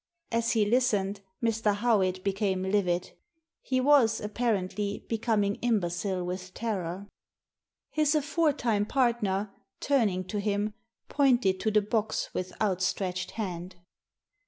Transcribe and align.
As 0.31 0.53
he 0.53 0.65
listened, 0.65 1.21
Mr. 1.43 1.75
Howitt 1.75 2.23
became 2.23 2.63
livid 2.63 3.11
He 3.61 3.79
was, 3.79 4.19
apparently, 4.19 5.05
becoming 5.07 5.57
imbecile 5.61 6.23
with 6.25 6.55
terror. 6.55 7.07
His 7.91 8.15
aforetime 8.15 8.87
partner, 8.87 9.51
turning 9.79 10.23
to 10.29 10.39
him, 10.39 10.73
pointed 11.07 11.59
to 11.59 11.69
the 11.69 11.83
box 11.83 12.33
with 12.33 12.51
outstretched 12.59 13.29
hand. 13.37 13.75